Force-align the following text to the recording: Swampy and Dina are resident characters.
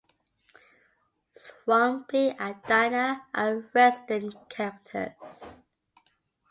Swampy 1.37 2.31
and 2.31 2.55
Dina 2.67 3.23
are 3.35 3.57
resident 3.75 4.49
characters. 4.49 5.61